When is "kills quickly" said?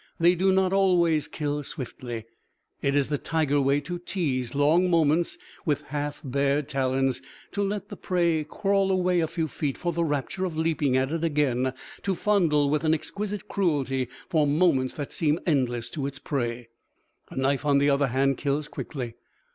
18.39-19.13